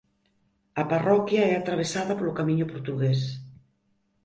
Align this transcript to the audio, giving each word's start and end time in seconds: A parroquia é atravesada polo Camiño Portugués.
A 0.81 0.83
parroquia 0.91 1.43
é 1.51 1.53
atravesada 1.55 2.17
polo 2.19 2.35
Camiño 2.39 2.65
Portugués. 2.73 3.21